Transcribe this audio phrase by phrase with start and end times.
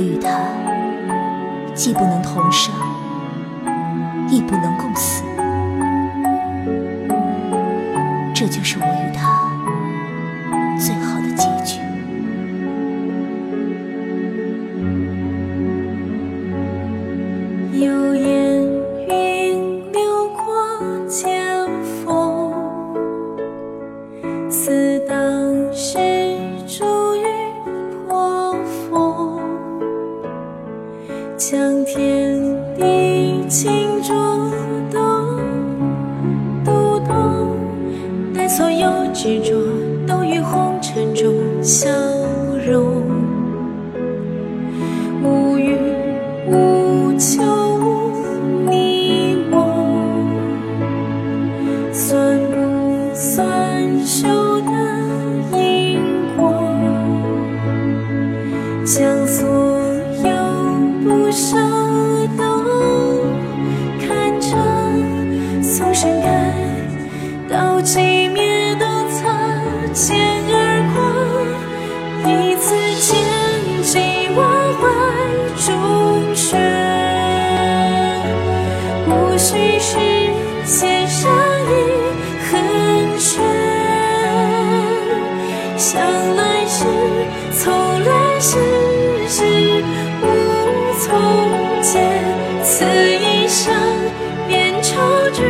[0.00, 0.40] 我与他
[1.74, 2.72] 既不能同生
[4.30, 5.22] 亦不能共死。
[8.34, 8.99] 这就是我
[33.50, 34.12] 地倾注
[34.92, 35.40] 动，
[36.64, 37.56] 读懂，
[38.32, 39.56] 待所有执着
[40.06, 41.90] 都于红尘中消
[42.64, 43.02] 融。
[45.24, 45.76] 无欲
[46.46, 47.42] 无求
[47.74, 48.12] 无
[48.70, 49.58] 你我，
[51.92, 54.28] 算不算数
[69.92, 70.54] 肩而
[70.94, 70.98] 过，
[72.30, 73.08] 一次牵
[73.82, 74.00] 进
[74.36, 74.38] 我
[74.78, 74.82] 怀
[75.66, 75.68] 中
[76.34, 76.56] 穴，
[79.08, 79.48] 无需
[79.80, 79.98] 事
[80.64, 81.28] 先杀
[81.66, 81.70] 一
[82.46, 82.50] 痕
[83.18, 83.40] 血，
[85.76, 85.90] 向
[86.36, 86.84] 来时
[87.52, 87.60] 从
[88.04, 88.48] 来世
[89.26, 89.42] 事
[90.22, 90.24] 无
[91.00, 91.02] 从
[91.82, 91.98] 解，
[92.62, 93.74] 此一生
[94.46, 94.88] 便愁
[95.32, 95.42] 聚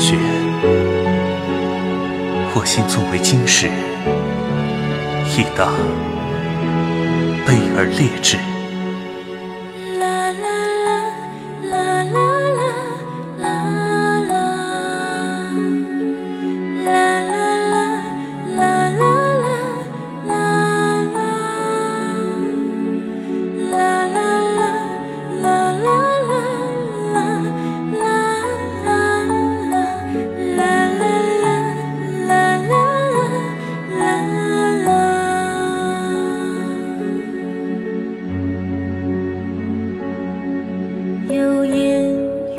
[0.00, 0.16] 雪
[2.54, 3.66] 我心纵为经石
[5.36, 5.74] 亦当
[7.44, 8.38] 悲而烈之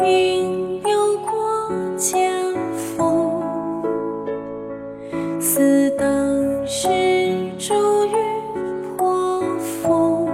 [0.01, 2.31] 云游过剑
[2.95, 3.41] 锋，
[5.39, 6.07] 似当
[6.65, 6.87] 时
[7.57, 8.13] 骤雨
[8.97, 9.43] 破
[9.83, 10.27] 风，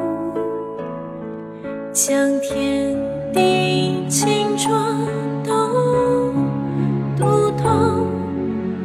[1.91, 2.95] 将天
[3.33, 4.71] 地倾浊
[5.43, 6.31] 都
[7.17, 7.25] 读
[7.57, 8.07] 懂，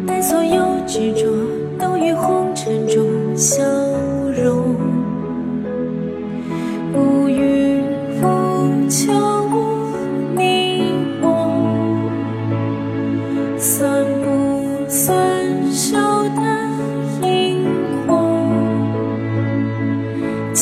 [0.07, 1.27] 待所有执着
[1.79, 3.63] 都于红尘中消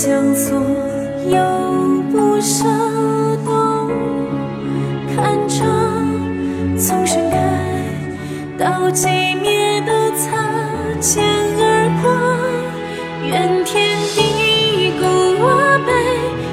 [0.01, 0.57] 将所
[1.27, 1.37] 有
[2.13, 2.65] 不舍
[3.45, 3.51] 都
[5.13, 7.37] 看穿从盛开
[8.57, 10.39] 到寂灭的擦
[11.01, 11.25] 肩
[11.59, 12.09] 而过
[13.27, 15.05] 愿天地共
[15.41, 15.45] 我
[15.85, 15.91] 杯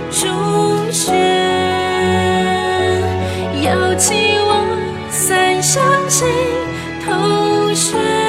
[0.10, 1.14] 中雪
[3.62, 4.50] 邀起我
[5.12, 6.28] 三生心
[7.06, 8.25] 头雪